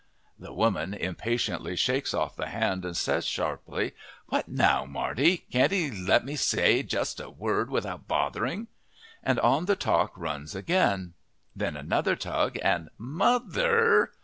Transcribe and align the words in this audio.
The 0.39 0.51
woman 0.51 0.95
impatiently 0.95 1.75
shakes 1.75 2.11
off 2.11 2.35
the 2.35 2.47
hand 2.47 2.85
and 2.85 2.97
says 2.97 3.23
sharply, 3.27 3.93
"What 4.29 4.47
now, 4.47 4.83
Marty! 4.83 5.45
Can't 5.51 5.71
'ee 5.71 5.91
let 5.91 6.25
me 6.25 6.35
say 6.35 6.81
just 6.81 7.19
a 7.19 7.29
word 7.29 7.69
without 7.69 8.07
bothering!" 8.07 8.65
and 9.21 9.39
on 9.41 9.65
the 9.65 9.75
talk 9.75 10.13
runs 10.17 10.55
again; 10.55 11.13
then 11.55 11.77
another 11.77 12.15
tug 12.15 12.57
and 12.63 12.89
"Mother!" 12.97 14.09